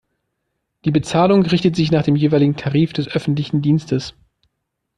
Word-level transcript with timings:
Die 0.83 0.89
Bezahlung 0.89 1.45
richtet 1.45 1.75
sich 1.75 1.91
nach 1.91 2.01
dem 2.01 2.15
jeweiligen 2.15 2.55
Tarif 2.55 2.91
des 2.91 3.07
öffentlichen 3.07 3.61
Dienstes. 3.61 4.15